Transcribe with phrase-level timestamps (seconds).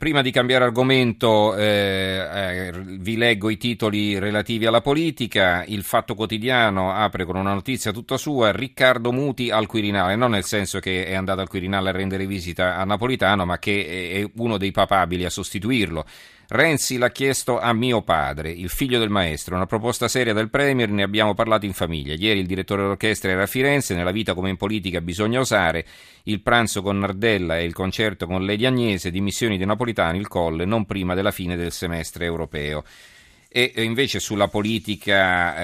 [0.00, 5.62] Prima di cambiare argomento eh, eh, vi leggo i titoli relativi alla politica.
[5.66, 8.50] Il Fatto Quotidiano apre con una notizia tutta sua.
[8.50, 12.78] Riccardo Muti al Quirinale, non nel senso che è andato al Quirinale a rendere visita
[12.78, 16.06] a Napolitano, ma che è uno dei papabili a sostituirlo.
[16.52, 20.90] Renzi l'ha chiesto a mio padre, il figlio del maestro, una proposta seria del Premier,
[20.90, 22.14] ne abbiamo parlato in famiglia.
[22.14, 25.86] Ieri il direttore d'orchestra era a Firenze, nella vita come in politica bisogna osare,
[26.24, 30.64] il pranzo con Nardella e il concerto con Lady Agnese, dimissioni di Napolitano, il colle,
[30.64, 32.82] non prima della fine del semestre europeo.
[33.52, 35.56] E invece sulla politica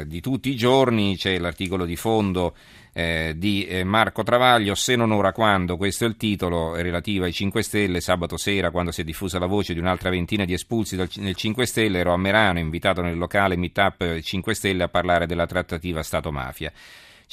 [0.00, 2.54] eh, di tutti i giorni c'è l'articolo di fondo
[2.92, 7.32] eh, di eh, Marco Travaglio, se non ora quando, questo è il titolo relativo ai
[7.32, 10.94] 5 Stelle, sabato sera quando si è diffusa la voce di un'altra ventina di espulsi
[10.94, 15.26] dal, nel 5 Stelle, ero a Merano invitato nel locale Meetup 5 Stelle a parlare
[15.26, 16.70] della trattativa Stato-mafia.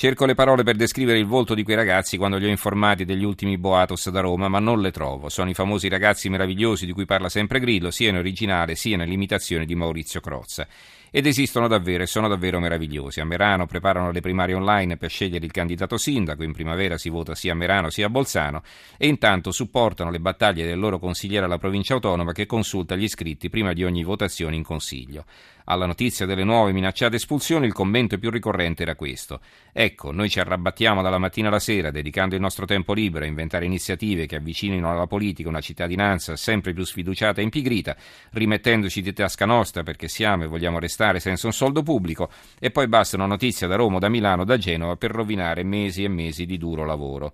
[0.02, 3.23] Cerco le parole per descrivere il volto di quei ragazzi quando li ho informati degli
[3.23, 5.30] ultimi boatos da Roma, ma non le trovo.
[5.30, 9.64] Sono i famosi ragazzi meravigliosi di cui parla sempre Grillo, sia in originale sia nell'imitazione
[9.64, 10.68] di Maurizio Crozza
[11.13, 13.20] ed esistono davvero e sono davvero meravigliosi.
[13.20, 17.35] A Merano preparano le primarie online per scegliere il candidato sindaco, in primavera si vota
[17.35, 18.63] sia a Merano sia a Bolzano
[18.98, 23.49] e intanto supportano le battaglie del loro consigliere alla provincia autonoma che consulta gli iscritti
[23.49, 25.26] prima di ogni votazione in consiglio.
[25.65, 29.41] Alla notizia delle nuove minacciate espulsioni il commento più ricorrente era questo.
[29.73, 33.65] Ecco, noi ci arrabattiamo dalla mattina alla sera dedicando il nostro tempo libero a inventare
[33.65, 37.98] iniziative che avvicinino alla politica una cittadinanza sempre più sfiduciata e impigrita,
[38.32, 42.70] rimettendoci di tasca nostra perché siamo e vogliamo restare stare senza un soldo pubblico e
[42.70, 46.46] poi basta una notizia da Roma, da Milano, da Genova per rovinare mesi e mesi
[46.46, 47.34] di duro lavoro.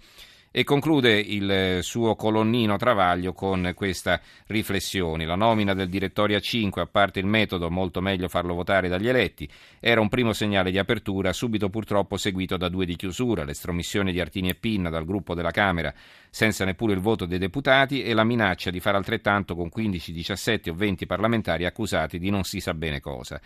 [0.57, 5.23] E conclude il suo colonnino Travaglio con questa riflessione.
[5.23, 9.47] La nomina del direttorio A5, a parte il metodo, molto meglio farlo votare dagli eletti,
[9.79, 14.19] era un primo segnale di apertura, subito purtroppo seguito da due di chiusura, l'estromissione di
[14.19, 15.93] Artini e Pinna dal gruppo della Camera
[16.31, 20.71] senza neppure il voto dei deputati e la minaccia di fare altrettanto con 15, 17
[20.71, 23.39] o 20 parlamentari accusati di non si sa bene cosa.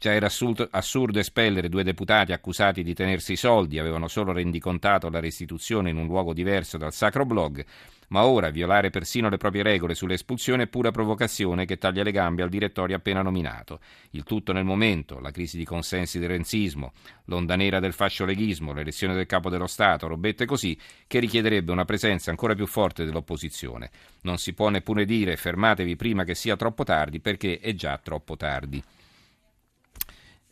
[0.00, 5.10] Già era assurdo, assurdo, espellere due deputati accusati di tenersi i soldi, avevano solo rendicontato
[5.10, 7.64] la restituzione in un luogo diverso dal sacro blog,
[8.10, 12.44] ma ora violare persino le proprie regole sull'espulsione è pura provocazione che taglia le gambe
[12.44, 13.80] al direttorio appena nominato.
[14.10, 16.92] Il tutto nel momento, la crisi di consensi del renzismo,
[17.24, 20.78] l'onda nera del fascioleghismo, l'elezione del capo dello Stato, robette così,
[21.08, 23.90] che richiederebbe una presenza ancora più forte dell'opposizione.
[24.20, 28.36] Non si può neppure dire fermatevi prima che sia troppo tardi perché è già troppo
[28.36, 28.80] tardi.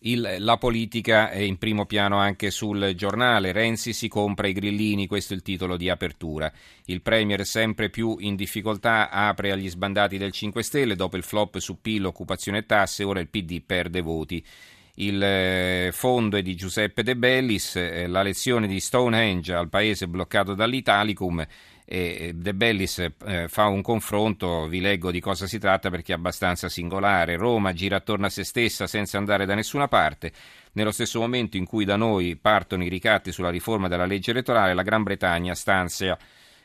[0.01, 3.53] Il, la politica è in primo piano anche sul giornale.
[3.53, 6.53] Renzi si compra i grillini, questo è il titolo di apertura.
[6.85, 10.97] Il Premier sempre più in difficoltà apre agli sbandati del 5 Stelle.
[10.97, 14.45] Dopo il flop su PIL, occupazione e tasse, ora il PD perde voti.
[14.99, 20.09] Il eh, fondo è di Giuseppe De Bellis, eh, la lezione di Stonehenge al paese
[20.09, 21.47] bloccato dall'Italicum
[21.85, 26.17] e De Bellis eh, fa un confronto, vi leggo di cosa si tratta perché è
[26.17, 27.37] abbastanza singolare.
[27.37, 30.33] Roma gira attorno a se stessa senza andare da nessuna parte.
[30.73, 34.73] Nello stesso momento in cui da noi partono i ricatti sulla riforma della legge elettorale,
[34.73, 36.17] la Gran Bretagna stanzia,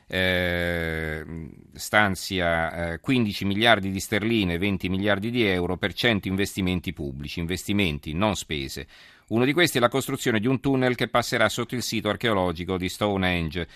[0.06, 1.24] eh,
[1.74, 8.12] stanzia eh, 15 miliardi di sterline, 20 miliardi di euro per 100 investimenti pubblici, investimenti,
[8.12, 8.86] non spese.
[9.28, 12.76] Uno di questi è la costruzione di un tunnel che passerà sotto il sito archeologico
[12.76, 13.68] di Stonehenge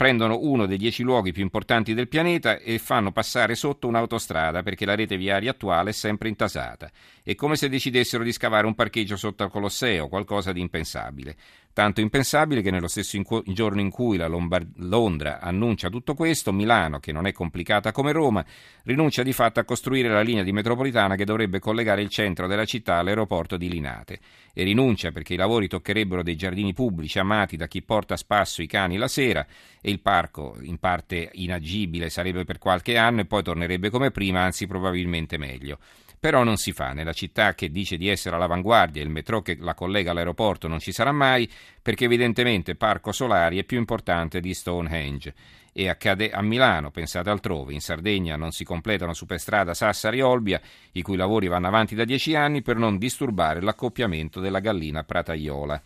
[0.00, 4.86] prendono uno dei dieci luoghi più importanti del pianeta e fanno passare sotto un'autostrada perché
[4.86, 6.90] la rete viaria attuale è sempre intasata.
[7.30, 11.36] È come se decidessero di scavare un parcheggio sotto al Colosseo, qualcosa di impensabile.
[11.72, 16.52] Tanto impensabile che nello stesso incu- giorno in cui la Lombard- Londra annuncia tutto questo,
[16.52, 18.44] Milano, che non è complicata come Roma,
[18.82, 22.64] rinuncia di fatto a costruire la linea di metropolitana che dovrebbe collegare il centro della
[22.64, 24.18] città all'aeroporto di Linate.
[24.52, 28.60] E rinuncia perché i lavori toccherebbero dei giardini pubblici amati da chi porta a spasso
[28.60, 29.46] i cani la sera
[29.80, 34.40] e il parco, in parte inagibile, sarebbe per qualche anno e poi tornerebbe come prima,
[34.40, 35.78] anzi probabilmente meglio.
[36.20, 36.92] Però non si fa.
[36.92, 40.92] Nella città che dice di essere all'avanguardia, il metro che la collega all'aeroporto non ci
[40.92, 41.50] sarà mai,
[41.80, 45.32] perché evidentemente Parco Solari è più importante di Stonehenge.
[45.72, 50.60] E accade a Milano, pensate altrove, in Sardegna non si completano superstrada Sassari-Olbia,
[50.92, 55.80] i cui lavori vanno avanti da dieci anni per non disturbare l'accoppiamento della gallina prataiola.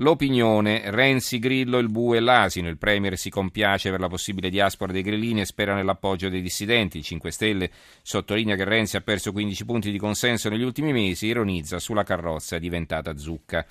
[0.00, 2.70] L'opinione, Renzi, Grillo, il bue e l'asino.
[2.70, 6.96] Il Premier si compiace per la possibile diaspora dei grillini e spera nell'appoggio dei dissidenti.
[6.98, 7.70] Il 5 Stelle
[8.00, 12.58] sottolinea che Renzi ha perso 15 punti di consenso negli ultimi mesi, ironizza sulla carrozza
[12.58, 13.66] diventata zucca.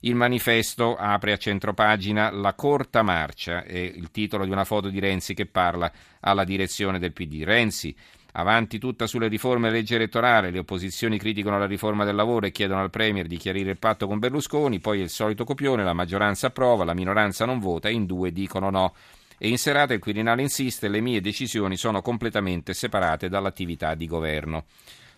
[0.00, 5.00] Il manifesto apre a centropagina La corta marcia, è il titolo di una foto di
[5.00, 5.90] Renzi che parla
[6.20, 7.42] alla direzione del PD.
[7.42, 7.92] Renzi,
[8.38, 12.82] Avanti tutta sulle riforme legge elettorale, le opposizioni criticano la riforma del lavoro e chiedono
[12.82, 16.84] al Premier di chiarire il patto con Berlusconi, poi il solito copione, la maggioranza approva,
[16.84, 18.94] la minoranza non vota e in due dicono no.
[19.38, 24.64] E in serata il Quirinale insiste, le mie decisioni sono completamente separate dall'attività di governo.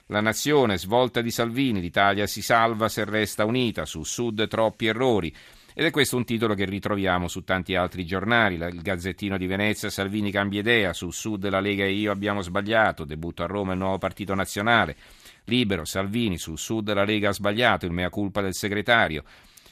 [0.06, 5.34] La nazione, svolta di Salvini, l'Italia si salva se resta unita, sul sud troppi errori.
[5.78, 8.56] Ed è questo un titolo che ritroviamo su tanti altri giornali.
[8.56, 13.04] Il Gazzettino di Venezia, Salvini cambia idea, sul sud la Lega e io abbiamo sbagliato,
[13.04, 14.96] debutto a Roma il nuovo partito nazionale.
[15.44, 19.22] Libero, Salvini, sul sud la Lega ha sbagliato, il mea culpa del segretario.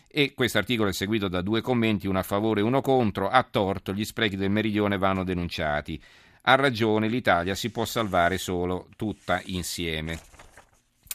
[0.06, 3.28] E questo articolo è seguito da due commenti, uno a favore e uno contro.
[3.28, 6.00] A torto, gli sprechi del meridione vanno denunciati.
[6.42, 10.35] Ha ragione, l'Italia si può salvare solo tutta insieme.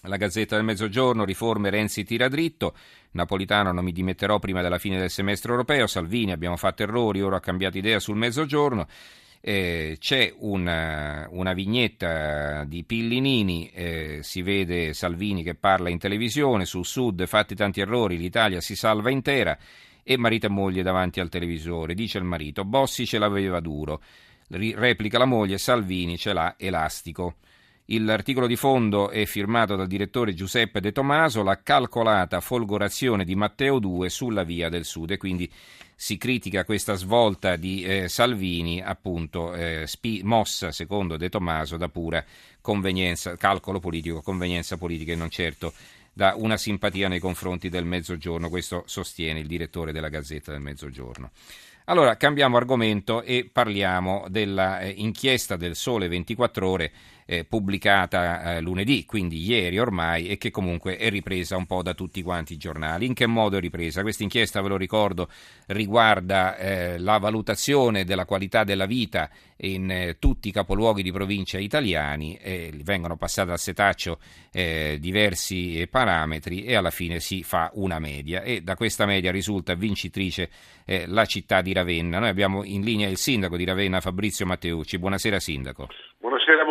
[0.05, 2.73] La Gazzetta del Mezzogiorno, riforme Renzi tira dritto,
[3.11, 7.35] Napolitano non mi dimetterò prima della fine del semestre europeo, Salvini abbiamo fatto errori, ora
[7.37, 8.87] ha cambiato idea sul Mezzogiorno,
[9.41, 16.65] eh, c'è una, una, vignetta di Pillinini, eh, si vede Salvini che parla in televisione,
[16.65, 19.55] sul sud fatti tanti errori, l'Italia si salva intera
[20.01, 24.01] e marito e moglie davanti al televisore, dice il marito, Bossi ce l'aveva duro,
[24.47, 27.35] replica la moglie, Salvini ce l'ha elastico.
[27.99, 33.79] L'articolo di fondo è firmato dal direttore Giuseppe De Tomaso, la calcolata folgorazione di Matteo
[33.79, 35.51] 2 sulla via del Sud e quindi
[35.93, 41.89] si critica questa svolta di eh, Salvini, appunto eh, spi- mossa, secondo De Tomaso, da
[41.89, 42.23] pura
[42.61, 45.73] convenienza, calcolo politico, convenienza politica e non certo
[46.13, 51.31] da una simpatia nei confronti del Mezzogiorno, questo sostiene il direttore della Gazzetta del Mezzogiorno.
[51.85, 56.91] Allora cambiamo argomento e parliamo dell'inchiesta eh, del Sole 24 ore
[57.25, 61.93] eh, pubblicata eh, lunedì, quindi ieri ormai, e che comunque è ripresa un po' da
[61.93, 63.05] tutti quanti i giornali.
[63.05, 64.01] In che modo è ripresa?
[64.01, 65.29] Questa inchiesta, ve lo ricordo,
[65.67, 71.59] riguarda eh, la valutazione della qualità della vita in eh, tutti i capoluoghi di provincia
[71.59, 72.39] italiani,
[72.83, 74.19] vengono passate al setaccio
[74.51, 79.75] eh, diversi parametri e alla fine si fa una media e da questa media risulta
[79.75, 80.49] vincitrice
[80.85, 82.19] eh, la città di Ravenna.
[82.19, 84.97] Noi abbiamo in linea il sindaco di Ravenna, Fabrizio Matteucci.
[84.97, 85.87] Buonasera sindaco.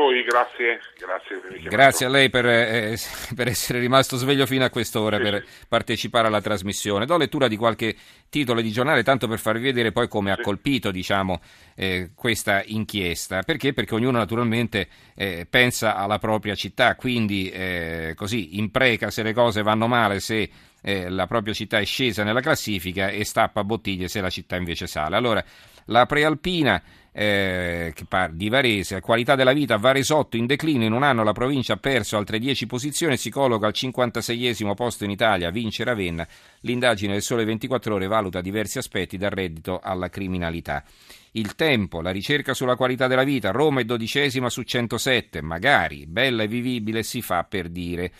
[0.00, 0.80] Voi, grazie.
[0.96, 2.96] Grazie, grazie a lei per, eh,
[3.36, 5.66] per, essere rimasto sveglio fino a quest'ora sì, per sì.
[5.68, 7.04] partecipare alla trasmissione.
[7.04, 7.94] Do lettura di qualche
[8.30, 10.40] titolo di giornale tanto per farvi vedere poi come sì.
[10.40, 11.42] ha colpito diciamo,
[11.76, 13.42] eh, questa inchiesta.
[13.42, 13.74] Perché?
[13.74, 19.60] Perché ognuno naturalmente eh, pensa alla propria città, quindi eh, così impreca se le cose
[19.60, 20.48] vanno male, se
[20.82, 24.86] eh, la propria città è scesa nella classifica e stappa bottiglie se la città invece
[24.86, 25.16] sale.
[25.16, 25.44] Allora,
[25.86, 26.82] la prealpina
[27.12, 27.92] eh,
[28.30, 32.16] di Varese, qualità della vita Varesotto in declino, in un anno la provincia ha perso
[32.16, 36.26] altre 10 posizioni si colloca al 56esimo posto in Italia, vince Ravenna,
[36.60, 40.84] l'indagine del Sole 24 ore valuta diversi aspetti dal reddito alla criminalità.
[41.32, 46.42] Il tempo, la ricerca sulla qualità della vita, Roma è dodicesima su 107, magari, bella
[46.42, 48.12] e vivibile si fa per dire.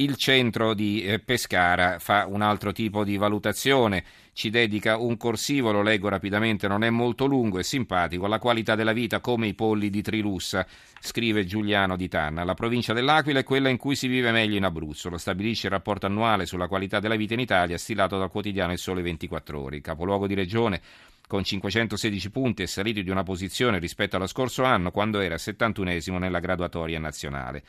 [0.00, 4.02] Il centro di eh, Pescara fa un altro tipo di valutazione,
[4.32, 8.74] ci dedica un corsivo, lo leggo rapidamente, non è molto lungo e simpatico, la qualità
[8.74, 10.66] della vita come i polli di Trilussa,
[11.00, 12.44] scrive Giuliano di Tanna.
[12.44, 15.74] La provincia dell'Aquila è quella in cui si vive meglio in Abruzzo, lo stabilisce il
[15.74, 19.76] rapporto annuale sulla qualità della vita in Italia stilato dal quotidiano Il Sole 24 Ore.
[19.76, 20.80] Il capoluogo di regione
[21.26, 26.16] con 516 punti è salito di una posizione rispetto allo scorso anno quando era 71esimo
[26.16, 27.62] nella graduatoria nazionale.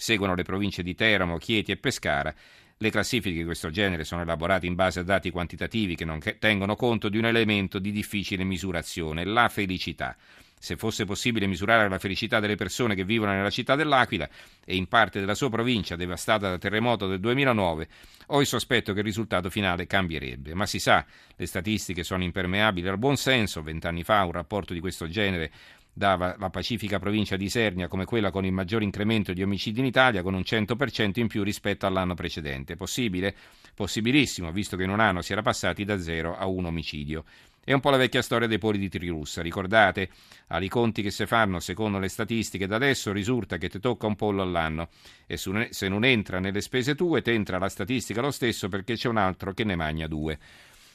[0.00, 2.32] Seguono le province di Teramo, Chieti e Pescara.
[2.76, 6.76] Le classifiche di questo genere sono elaborate in base a dati quantitativi che non tengono
[6.76, 10.16] conto di un elemento di difficile misurazione, la felicità.
[10.60, 14.28] Se fosse possibile misurare la felicità delle persone che vivono nella città dell'Aquila
[14.64, 17.88] e in parte della sua provincia devastata dal terremoto del 2009,
[18.26, 20.54] ho il sospetto che il risultato finale cambierebbe.
[20.54, 23.62] Ma si sa, le statistiche sono impermeabili al buon senso.
[23.62, 25.50] Vent'anni fa un rapporto di questo genere
[25.98, 29.86] dava la pacifica provincia di Isernia come quella con il maggior incremento di omicidi in
[29.86, 32.76] Italia, con un 100% in più rispetto all'anno precedente.
[32.76, 33.34] Possibile?
[33.74, 37.24] Possibilissimo, visto che in un anno si era passati da zero a un omicidio.
[37.62, 40.08] È un po' la vecchia storia dei poli di Trilussa, ricordate?
[40.46, 44.16] Ai conti che si fanno secondo le statistiche da adesso risulta che ti tocca un
[44.16, 44.88] pollo all'anno
[45.26, 49.08] e se non entra nelle spese tue, ti entra la statistica lo stesso perché c'è
[49.08, 50.38] un altro che ne magna due.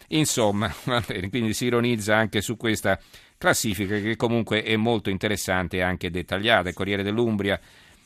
[0.08, 0.74] Insomma,
[1.30, 3.00] quindi si ironizza anche su questa
[3.38, 6.70] classifica che comunque è molto interessante e anche dettagliata.
[6.70, 7.60] Il Corriere dell'Umbria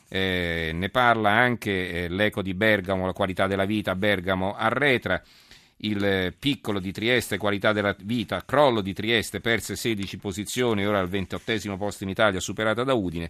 [0.10, 5.22] eh, ne parla anche, eh, l'eco di Bergamo, la qualità della vita Bergamo arretra,
[5.82, 11.10] il piccolo di Trieste, qualità della vita, crollo di Trieste, perse 16 posizioni, ora al
[11.10, 13.30] 28 posto in Italia, superata da Udine.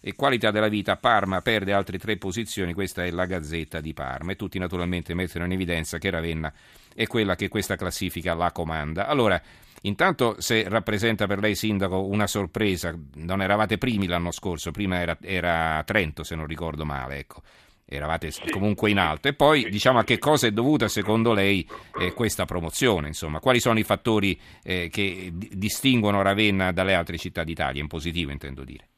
[0.00, 4.32] E qualità della vita, Parma perde altre tre posizioni, questa è la Gazzetta di Parma.
[4.32, 6.52] E tutti naturalmente mettono in evidenza che Ravenna
[6.94, 9.06] è quella che questa classifica la comanda.
[9.06, 9.40] Allora,
[9.86, 15.16] Intanto se rappresenta per lei sindaco una sorpresa, non eravate primi l'anno scorso, prima era,
[15.22, 17.42] era Trento se non ricordo male, ecco.
[17.86, 19.28] eravate comunque in alto.
[19.28, 21.66] E poi diciamo a che cosa è dovuta secondo lei
[22.00, 23.08] eh, questa promozione?
[23.08, 27.88] Insomma, quali sono i fattori eh, che d- distinguono Ravenna dalle altre città d'Italia, in
[27.88, 28.88] positivo intendo dire?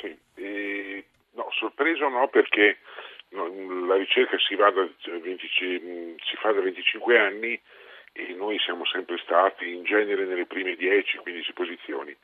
[0.00, 2.78] Sì, eh, no, sorpreso no perché
[3.30, 5.48] no, la ricerca si, da, 20,
[6.22, 7.60] si, fa da 25 anni
[8.12, 12.16] e noi siamo sempre stati in genere nelle prime 10-15 posizioni.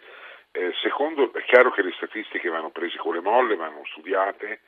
[0.52, 4.60] Eh, secondo, è chiaro che le statistiche vanno prese con le molle, vanno studiate,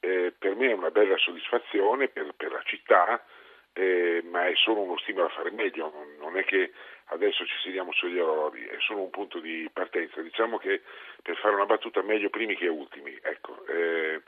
[0.00, 3.24] eh, per me è una bella soddisfazione per, per la città,
[3.72, 6.72] eh, ma è solo uno stimolo a fare meglio, non, non, è che
[7.08, 10.22] adesso ci sediamo sugli orologi, è solo un punto di partenza.
[10.22, 10.82] Diciamo che
[11.22, 13.18] per fare una battuta meglio primi che ultimi.
[13.20, 14.22] Ecco, eh,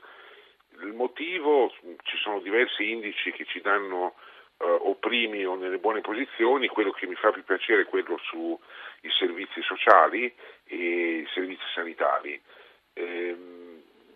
[0.81, 4.13] il motivo, ci sono diversi indici che ci danno
[4.61, 8.57] o primi o nelle buone posizioni, quello che mi fa più piacere è quello sui
[9.17, 10.33] servizi sociali
[10.65, 12.39] e i servizi sanitari.
[12.93, 13.35] Eh,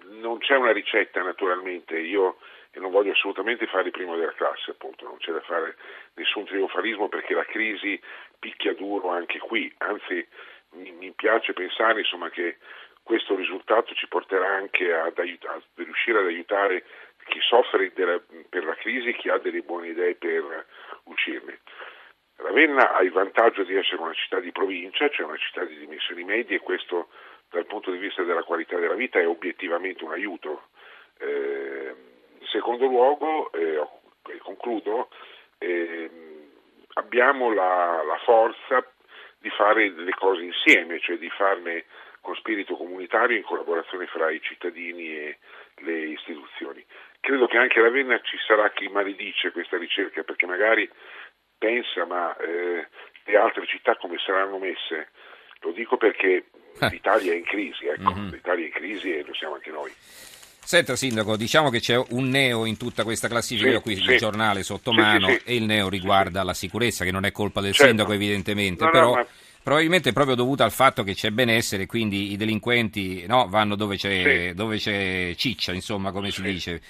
[0.06, 2.38] non c'è una ricetta naturalmente, io
[2.74, 5.76] non voglio assolutamente fare il primo della classe, appunto, non c'è da fare
[6.16, 8.00] nessun trionfalismo perché la crisi
[8.40, 10.28] picchia duro anche qui, anzi
[10.72, 12.58] mi, mi piace pensare insomma, che
[13.04, 16.84] questo risultato ci porterà anche ad aiut- a riuscire ad aiutare
[17.28, 20.66] chi soffre della, per la crisi e chi ha delle buone idee per
[21.06, 21.60] uscirne.
[22.36, 26.24] Ravenna ha il vantaggio di essere una città di provincia, cioè una città di dimensioni
[26.24, 27.10] medie e questo
[27.50, 30.70] dal punto di vista della qualità della vita è obiettivamente un aiuto.
[31.20, 31.96] Eh,
[32.52, 33.80] secondo luogo, eh,
[34.40, 35.10] concludo,
[35.60, 36.10] eh,
[36.94, 38.86] abbiamo la, la, forza
[39.38, 41.86] di fare le cose insieme, cioè di farne
[42.22, 45.38] con spirito comunitario in collaborazione fra i cittadini e
[45.78, 46.84] le istituzioni.
[47.24, 50.90] Credo che anche a Ravenna ci sarà chi maledice questa ricerca perché magari
[51.58, 52.86] pensa ma eh,
[53.24, 55.08] le altre città come saranno messe?
[55.62, 56.48] Lo dico perché
[56.82, 56.90] eh.
[56.90, 58.30] l'Italia è in crisi, ecco, mm-hmm.
[58.30, 59.90] l'Italia è in crisi e lo siamo anche noi.
[59.96, 64.04] Senta Sindaco, diciamo che c'è un neo in tutta questa classifica, sì, qui sì.
[64.04, 67.62] il giornale sotto sì, mano e il neo riguarda la sicurezza, che non è colpa
[67.62, 67.88] del certo.
[67.88, 69.28] sindaco evidentemente, no, però no, ma...
[69.64, 73.96] probabilmente è proprio dovuta al fatto che c'è benessere, quindi i delinquenti no, vanno dove
[73.96, 76.82] c'è, dove c'è, ciccia, insomma, come si dice.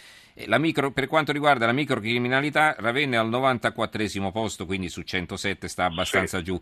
[0.58, 5.86] Micro, per quanto riguarda la microcriminalità, Ravenna è al 94 posto, quindi su 107 sta
[5.86, 6.60] abbastanza giù.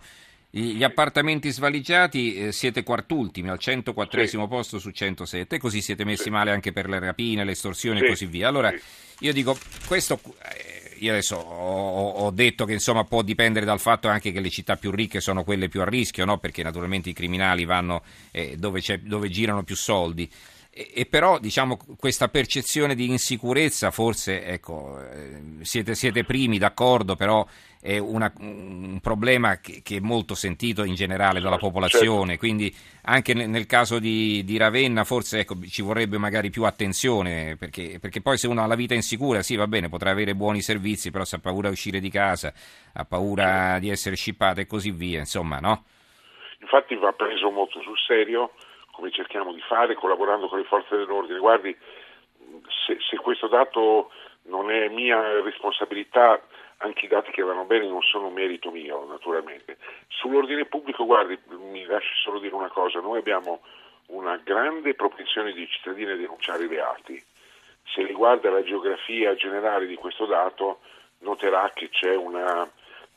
[0.53, 4.37] Gli appartamenti svaligiati eh, siete quartultimi, al 104 sì.
[4.49, 6.29] posto su 107, così siete messi sì.
[6.29, 8.05] male anche per le rapine, le estorsioni sì.
[8.05, 8.49] e così via.
[8.49, 8.73] Allora,
[9.19, 10.19] io dico, questo...
[10.43, 14.51] Eh, io adesso ho, ho, detto che insomma può dipendere dal fatto anche che le
[14.51, 16.37] città più ricche sono quelle più a rischio, no?
[16.37, 20.29] perché naturalmente i criminali vanno eh, dove, dove girano più soldi.
[20.73, 27.17] E, e, però diciamo, questa percezione di insicurezza forse ecco, eh, siete, siete, primi d'accordo
[27.17, 27.45] però
[27.81, 32.39] è una, un problema che, che, è molto sentito in generale dalla popolazione certo.
[32.39, 37.57] quindi anche nel, nel caso di, di, Ravenna forse ecco, ci vorrebbe magari più attenzione
[37.57, 40.61] perché, perché, poi se uno ha la vita insicura sì va bene potrà avere buoni
[40.61, 42.53] servizi però se ha paura di uscire di casa
[42.93, 43.79] ha paura certo.
[43.81, 45.83] di essere scippato e così via insomma no?
[46.61, 48.51] infatti va preso molto sul serio
[48.91, 51.39] come cerchiamo di fare collaborando con le forze dell'ordine.
[51.39, 51.75] Guardi,
[52.85, 54.11] se, se questo dato
[54.43, 56.41] non è mia responsabilità,
[56.77, 59.77] anche i dati che vanno bene non sono merito mio, naturalmente.
[60.07, 63.61] Sull'ordine pubblico, guardi, mi lasci solo dire una cosa, noi abbiamo
[64.07, 67.23] una grande propensione di cittadini a denunciare i reati.
[67.93, 70.79] Se riguarda la geografia generale di questo dato,
[71.19, 72.69] noterà che c'è una,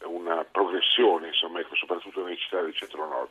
[0.04, 3.30] una progressione, insomma, ecco, soprattutto nelle città del centro-nord.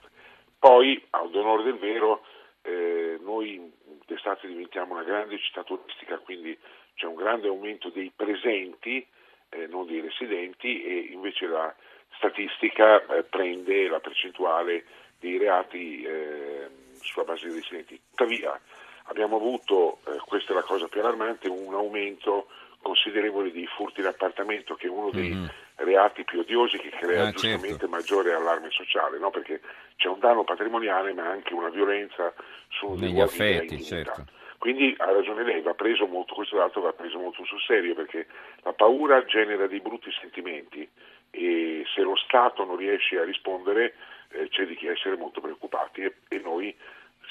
[0.58, 2.26] Poi, ad onore del vero,
[2.64, 3.72] eh, noi
[4.06, 6.58] d'estate diventiamo una grande città turistica, quindi
[6.96, 9.06] c'è un grande aumento dei presenti,
[9.50, 11.74] eh, non dei residenti, e invece la
[12.18, 14.86] statistica eh, prende la percentuale
[15.20, 16.70] dei reati eh,
[17.02, 18.00] sulla base dei residenti.
[18.10, 18.60] Tuttavia
[19.06, 22.48] abbiamo avuto, eh, questa è la cosa più allarmante, un aumento
[22.84, 25.46] considerevole di furti in appartamento, che è uno dei mm-hmm.
[25.78, 27.88] reati più odiosi che crea ah, giustamente certo.
[27.88, 29.32] maggiore allarme sociale, no?
[29.32, 29.62] perché
[29.96, 32.32] c'è un danno patrimoniale ma anche una violenza
[32.70, 33.82] su degli affetti.
[33.82, 34.26] Certo.
[34.60, 38.28] Quindi ha ragione lei, va preso molto, questo dato va preso molto sul serio perché
[38.62, 40.88] la paura genera dei brutti sentimenti
[41.32, 43.96] e se lo Stato non riesce a rispondere
[44.30, 46.74] eh, c'è di chi essere molto preoccupati e, e noi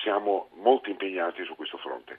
[0.02, 2.18] siamo molto impegnati su questo fronte.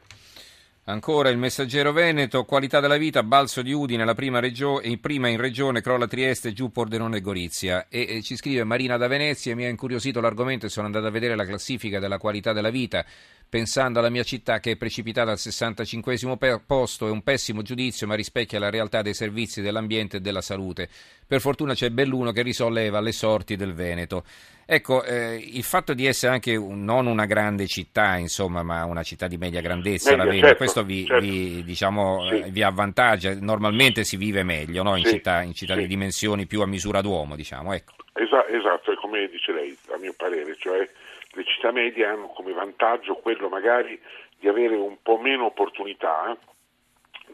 [0.86, 5.40] Ancora il messaggero Veneto, qualità della vita, Balzo di Udine, la prima, regio- prima in
[5.40, 7.88] regione, crolla Trieste, giù Pordenone e Gorizia.
[7.88, 11.10] E, e, ci scrive Marina da Venezia, mi ha incuriosito l'argomento e sono andato a
[11.10, 13.06] vedere la classifica della qualità della vita.
[13.54, 16.18] Pensando alla mia città che è precipitata al 65
[16.66, 20.90] posto, è un pessimo giudizio ma rispecchia la realtà dei servizi dell'ambiente e della salute.
[21.28, 24.24] Per fortuna c'è Belluno che risolleva le sorti del Veneto.
[24.66, 29.04] Ecco, eh, il fatto di essere anche un, non una grande città, insomma, ma una
[29.04, 31.24] città di media grandezza, media, certo, questo vi, certo.
[31.24, 32.40] vi, diciamo, sì.
[32.40, 33.36] eh, vi, avvantaggia.
[33.40, 34.96] Normalmente si vive meglio no?
[34.96, 35.82] in, sì, città, in città sì.
[35.82, 37.72] di dimensioni più a misura d'uomo, diciamo.
[37.72, 37.94] Ecco.
[38.14, 40.90] Esa- esatto, è come dice lei, a mio parere, cioè
[41.34, 44.00] le città medie hanno come vantaggio quello magari
[44.38, 46.38] di avere un po' meno opportunità,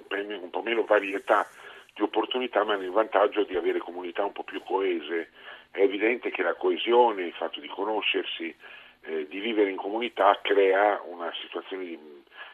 [0.10, 1.48] un po' meno varietà
[1.94, 5.32] di opportunità, ma hanno il vantaggio di avere comunità un po' più coese.
[5.72, 8.56] È evidente che la coesione, il fatto di conoscersi,
[9.02, 11.32] eh, di vivere in comunità crea una
[11.70, 12.00] di,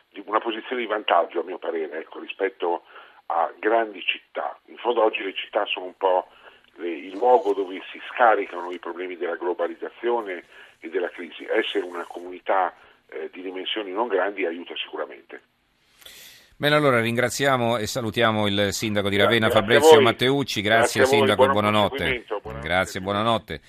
[0.10, 2.84] di, una posizione di vantaggio, a mio parere, ecco, rispetto
[3.28, 4.58] a grandi città.
[4.66, 6.28] In fondo oggi le città sono un po'
[6.76, 10.44] le, il luogo dove si scaricano i problemi della globalizzazione
[10.86, 11.46] e della crisi.
[11.46, 12.74] Essere una comunità
[13.10, 15.42] eh, di dimensioni non grandi aiuta sicuramente.
[16.58, 20.02] Bene, allora ringraziamo e salutiamo il sindaco di Ravenna Grazie Fabrizio.
[20.02, 20.62] Matteucci.
[20.62, 22.24] Grazie, Grazie sindaco e buonanotte.
[22.26, 22.68] buonanotte.
[22.68, 23.62] Grazie, buonanotte.